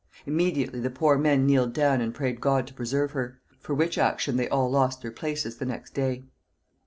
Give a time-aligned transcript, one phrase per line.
[0.25, 4.35] Immediately the poor men kneeled down and prayed God to preserve her; for which action
[4.35, 6.23] they all lost their places the next day.